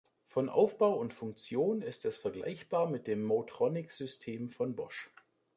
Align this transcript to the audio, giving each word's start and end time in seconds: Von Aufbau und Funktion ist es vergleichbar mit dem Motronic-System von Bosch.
Von 0.25 0.49
Aufbau 0.49 0.93
und 0.95 1.13
Funktion 1.13 1.83
ist 1.83 2.05
es 2.05 2.17
vergleichbar 2.17 2.89
mit 2.89 3.05
dem 3.05 3.21
Motronic-System 3.23 4.49
von 4.49 4.75
Bosch. 4.75 5.11